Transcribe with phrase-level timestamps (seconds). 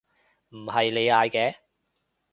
[0.49, 1.55] 唔係你嗌嘅？